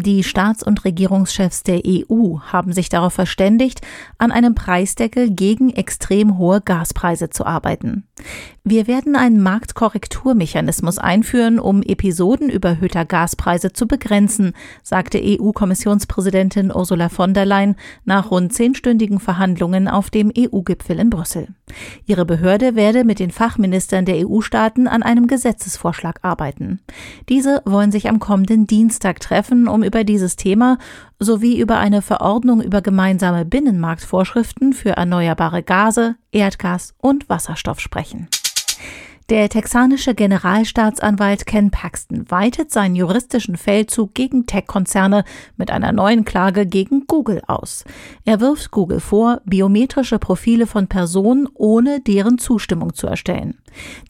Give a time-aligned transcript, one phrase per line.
[0.00, 3.80] Die Staats- und Regierungschefs der EU haben sich darauf verständigt,
[4.16, 8.04] an einem Preisdeckel gegen extrem hohe Gaspreise zu arbeiten.
[8.62, 17.34] Wir werden einen Marktkorrekturmechanismus einführen, um Episoden überhöhter Gaspreise zu begrenzen, sagte EU-Kommissionspräsidentin Ursula von
[17.34, 21.48] der Leyen nach rund zehnstündigen Verhandlungen auf dem EU-Gipfel in Brüssel.
[22.06, 26.80] Ihre Behörde werde mit den Fachministern der EU-Staaten an einem Gesetzesvorschlag arbeiten.
[27.28, 30.78] Diese wollen sich am kommenden Dienstag treffen, um über dieses Thema
[31.18, 38.28] sowie über eine Verordnung über gemeinsame Binnenmarktvorschriften für erneuerbare Gase, Erdgas und Wasserstoff sprechen.
[39.30, 45.22] Der texanische Generalstaatsanwalt Ken Paxton weitet seinen juristischen Feldzug gegen Tech-Konzerne
[45.58, 47.84] mit einer neuen Klage gegen Google aus.
[48.24, 53.58] Er wirft Google vor, biometrische Profile von Personen ohne deren Zustimmung zu erstellen.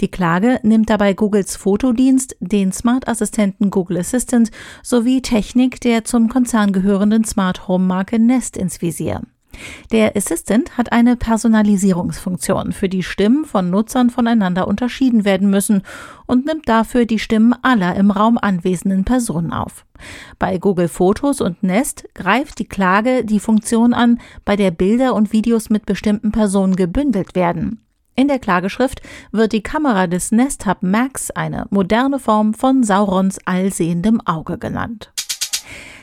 [0.00, 4.52] Die Klage nimmt dabei Googles Fotodienst, den Smart-Assistenten Google Assistant
[4.84, 9.22] sowie Technik der zum Konzern gehörenden Smart Home Marke Nest ins Visier.
[9.92, 15.82] Der Assistant hat eine Personalisierungsfunktion, für die Stimmen von Nutzern voneinander unterschieden werden müssen
[16.26, 19.84] und nimmt dafür die Stimmen aller im Raum anwesenden Personen auf.
[20.38, 25.32] Bei Google Fotos und Nest greift die Klage die Funktion an, bei der Bilder und
[25.32, 27.80] Videos mit bestimmten Personen gebündelt werden.
[28.18, 33.38] In der Klageschrift wird die Kamera des Nest Hub Max eine moderne Form von Saurons
[33.44, 35.12] allsehendem Auge genannt.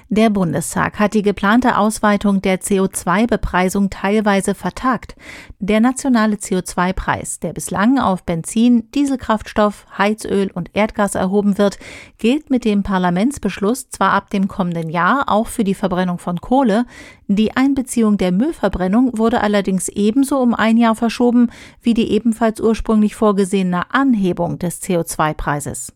[0.09, 5.15] Der Bundestag hat die geplante Ausweitung der CO2-Bepreisung teilweise vertagt.
[5.57, 11.79] Der nationale CO2-Preis, der bislang auf Benzin, Dieselkraftstoff, Heizöl und Erdgas erhoben wird,
[12.19, 16.85] gilt mit dem Parlamentsbeschluss zwar ab dem kommenden Jahr auch für die Verbrennung von Kohle,
[17.27, 21.49] die Einbeziehung der Müllverbrennung wurde allerdings ebenso um ein Jahr verschoben
[21.81, 25.91] wie die ebenfalls ursprünglich vorgesehene Anhebung des CO2-Preises.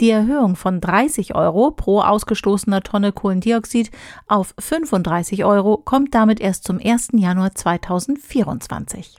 [0.00, 3.90] Die Erhöhung von 30 Euro pro ausgestoßener Tonne Kohlendioxid
[4.28, 7.08] auf 35 Euro kommt damit erst zum 1.
[7.14, 9.16] Januar 2024.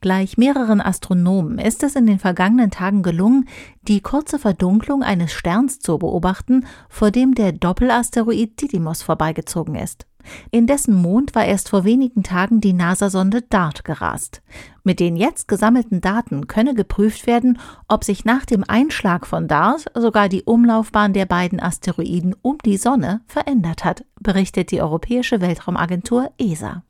[0.00, 3.48] Gleich mehreren Astronomen ist es in den vergangenen Tagen gelungen,
[3.88, 10.06] die kurze Verdunklung eines Sterns zu beobachten, vor dem der Doppelasteroid Didymos vorbeigezogen ist.
[10.50, 14.42] In dessen Mond war erst vor wenigen Tagen die NASA-Sonde DART gerast.
[14.82, 17.58] Mit den jetzt gesammelten Daten könne geprüft werden,
[17.88, 22.76] ob sich nach dem Einschlag von DART sogar die Umlaufbahn der beiden Asteroiden um die
[22.76, 26.82] Sonne verändert hat, berichtet die Europäische Weltraumagentur ESA.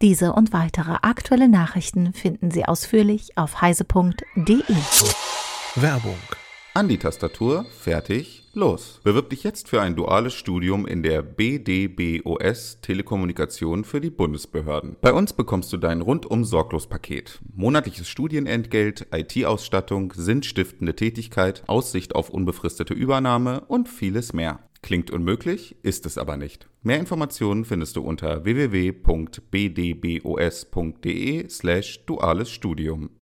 [0.00, 4.64] Diese und weitere aktuelle Nachrichten finden Sie ausführlich auf heise.de.
[5.76, 6.41] Werbung.
[6.74, 12.80] An die Tastatur, fertig, Los, bewirb dich jetzt für ein duales Studium in der BDBOS
[12.80, 14.96] Telekommunikation für die Bundesbehörden.
[15.02, 17.40] Bei uns bekommst du dein rundum sorglos Paket.
[17.54, 24.60] Monatliches Studienentgelt, IT-Ausstattung, sinnstiftende Tätigkeit, Aussicht auf unbefristete Übernahme und vieles mehr.
[24.82, 26.68] Klingt unmöglich, ist es aber nicht.
[26.82, 29.38] Mehr Informationen findest du unter www.bdbos.de
[31.48, 33.10] slash duales Studium.